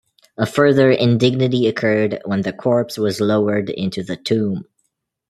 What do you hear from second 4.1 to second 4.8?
tomb.